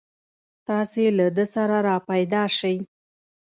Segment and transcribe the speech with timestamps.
[0.67, 2.77] تاسې له ده سره راپیدا شئ.